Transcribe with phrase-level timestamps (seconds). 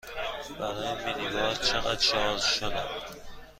[0.59, 2.87] برای مینی بار چقدر شارژ شدم؟